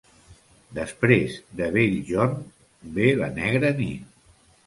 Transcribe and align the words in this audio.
Després 0.77 1.35
de 1.59 1.67
bell 1.75 1.93
jorn, 2.09 2.41
ve 2.97 3.13
la 3.19 3.31
negra 3.37 3.73
nit. 3.83 4.09